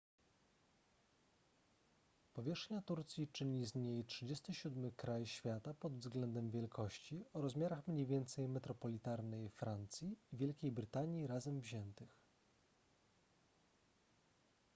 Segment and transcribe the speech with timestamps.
[2.33, 8.47] powierzchnia turcji czyni z niej 37 kraj świata pod względem wielkości o rozmiarach mniej więcej
[8.47, 12.15] metropolitarnej francji i wielkiej brytanii razem wziętych